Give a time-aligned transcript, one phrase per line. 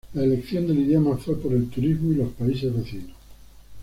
[0.15, 3.15] La elección del idioma fue por el turismo y los países vecinos.